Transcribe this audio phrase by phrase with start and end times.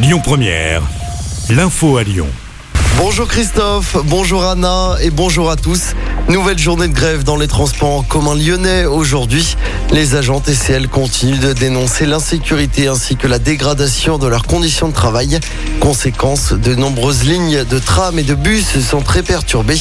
[0.00, 0.82] Lyon Première,
[1.50, 2.28] l'info à Lyon.
[2.96, 5.94] Bonjour Christophe, bonjour Anna et bonjour à tous.
[6.28, 9.56] Nouvelle journée de grève dans les transports en commun lyonnais aujourd'hui.
[9.90, 14.94] Les agents TCL continuent de dénoncer l'insécurité ainsi que la dégradation de leurs conditions de
[14.94, 15.40] travail.
[15.80, 19.80] Conséquence, de nombreuses lignes de tram et de bus sont très perturbées.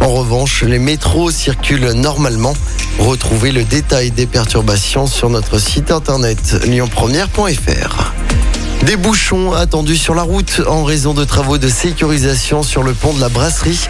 [0.00, 2.54] En revanche, les métros circulent normalement.
[2.98, 8.07] Retrouvez le détail des perturbations sur notre site internet lyonpremière.fr.
[8.84, 13.12] Des bouchons attendus sur la route en raison de travaux de sécurisation sur le pont
[13.12, 13.88] de la Brasserie.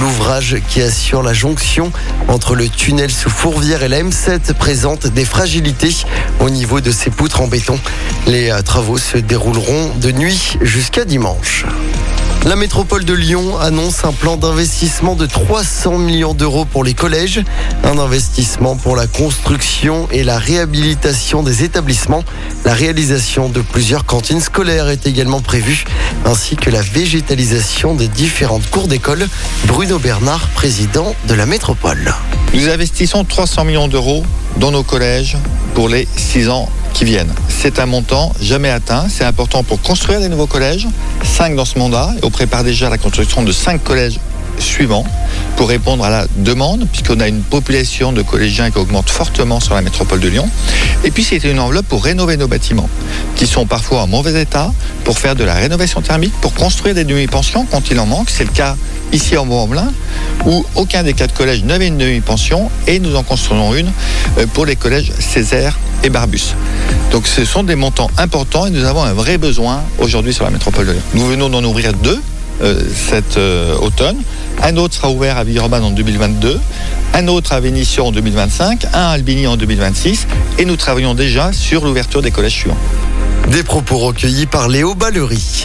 [0.00, 1.92] L'ouvrage qui assure la jonction
[2.28, 5.94] entre le tunnel sous Fourvière et la M7 présente des fragilités
[6.40, 7.78] au niveau de ses poutres en béton.
[8.26, 11.66] Les euh, travaux se dérouleront de nuit jusqu'à dimanche.
[12.46, 17.42] La métropole de Lyon annonce un plan d'investissement de 300 millions d'euros pour les collèges,
[17.84, 22.24] un investissement pour la construction et la réhabilitation des établissements.
[22.64, 25.84] La réalisation de plusieurs cantines scolaires est également prévue,
[26.24, 29.28] ainsi que la végétalisation des différentes cours d'école.
[29.66, 32.14] Bruno Bernard, président de la métropole.
[32.54, 34.24] Nous investissons 300 millions d'euros
[34.56, 35.36] dans nos collèges
[35.74, 37.32] pour les 6 ans qui viennent.
[37.48, 39.06] C'est un montant jamais atteint.
[39.08, 40.86] C'est important pour construire des nouveaux collèges,
[41.24, 44.18] 5 dans ce mandat, on prépare déjà la construction de 5 collèges
[44.60, 45.04] suivants
[45.56, 49.74] pour répondre à la demande, puisqu'on a une population de collégiens qui augmente fortement sur
[49.74, 50.48] la métropole de Lyon.
[51.04, 52.88] Et puis c'était une enveloppe pour rénover nos bâtiments,
[53.36, 54.72] qui sont parfois en mauvais état,
[55.04, 58.30] pour faire de la rénovation thermique, pour construire des demi-pensions quand il en manque.
[58.30, 58.76] C'est le cas
[59.12, 59.92] ici en Bourg-en-Velin,
[60.46, 63.90] où aucun des quatre collèges n'avait une demi-pension, et nous en construisons une
[64.38, 66.54] euh, pour les collèges Césaire et Barbus.
[67.10, 70.50] Donc ce sont des montants importants et nous avons un vrai besoin aujourd'hui sur la
[70.50, 71.02] métropole de Lyon.
[71.14, 72.20] Nous venons d'en ouvrir deux
[72.62, 74.16] euh, cet euh, automne.
[74.62, 76.60] Un autre sera ouvert à Villeurbanne en 2022,
[77.14, 80.26] un autre à Vénissieux en 2025, un à Albigny en 2026
[80.58, 82.66] et nous travaillons déjà sur l'ouverture des collèges.
[83.48, 85.64] Des propos recueillis par Léo Ballery.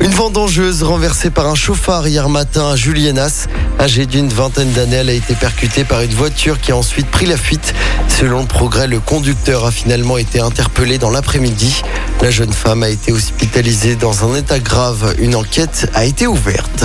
[0.00, 3.46] Une vendangeuse renversée par un chauffard hier matin à Julienas.
[3.78, 7.26] Âgée d'une vingtaine d'années, elle a été percutée par une voiture qui a ensuite pris
[7.26, 7.74] la fuite.
[8.08, 11.82] Selon le progrès, le conducteur a finalement été interpellé dans l'après-midi.
[12.20, 15.14] La jeune femme a été hospitalisée dans un état grave.
[15.18, 16.84] Une enquête a été ouverte.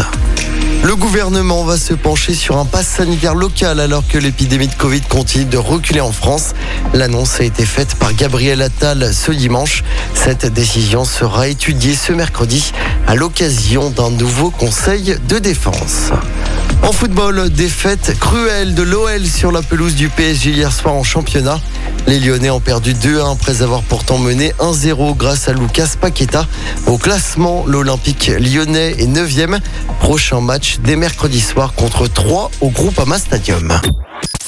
[0.87, 5.01] Le gouvernement va se pencher sur un pass sanitaire local alors que l'épidémie de Covid
[5.01, 6.53] continue de reculer en France.
[6.93, 9.83] L'annonce a été faite par Gabriel Attal ce dimanche.
[10.13, 12.71] Cette décision sera étudiée ce mercredi
[13.05, 16.13] à l'occasion d'un nouveau conseil de défense.
[16.87, 21.59] En football, défaite cruelle de l'OL sur la pelouse du PSG hier soir en championnat.
[22.07, 26.47] Les Lyonnais ont perdu 2-1 après avoir pourtant mené 1-0 grâce à Lucas Paqueta.
[26.85, 29.59] Au classement, l'Olympique lyonnais est 9e.
[29.99, 33.77] Prochain match dès mercredi soir contre 3 au Groupama Stadium.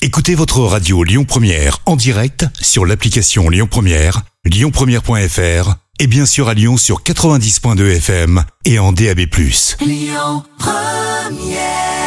[0.02, 6.48] Écoutez votre radio Lyon Première en direct sur l'application Lyon Première, lyonpremière.fr et bien sûr
[6.48, 9.20] à Lyon sur 90.2 FM et en DAB+.
[9.82, 11.99] Lyon Première